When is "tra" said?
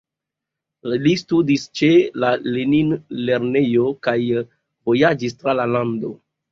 5.43-5.61